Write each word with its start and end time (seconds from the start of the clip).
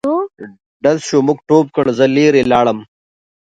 ډز 0.83 0.99
شو 1.07 1.17
موږ 1.27 1.37
ټوپ 1.47 1.65
کړ 1.75 1.85
زه 1.97 2.05
لیري 2.15 2.43
لاړم. 2.51 2.79